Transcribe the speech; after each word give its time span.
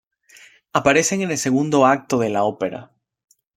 Aparecen 0.73 1.21
en 1.21 1.29
el 1.29 1.37
segundo 1.37 1.85
acto 1.85 2.17
de 2.17 2.31
la 2.31 2.43
ópera. 2.43 2.89